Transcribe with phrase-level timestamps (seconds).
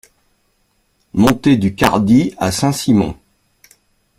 [1.13, 3.15] Montée du Cardi à Saint-Simon